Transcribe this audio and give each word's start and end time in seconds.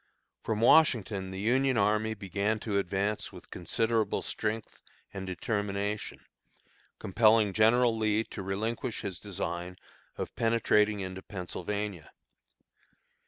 From 0.41 0.61
Washington 0.61 1.29
the 1.29 1.39
Union 1.39 1.77
army 1.77 2.15
began 2.15 2.57
to 2.61 2.79
advance 2.79 3.31
with 3.31 3.51
considerable 3.51 4.23
strength 4.23 4.81
and 5.13 5.27
determination, 5.27 6.21
compelling 6.97 7.53
General 7.53 7.95
Lee 7.95 8.23
to 8.23 8.41
relinquish 8.41 9.01
his 9.01 9.19
design 9.19 9.77
of 10.15 10.35
penetrating 10.35 11.01
into 11.01 11.21
Pennsylvania. 11.21 12.09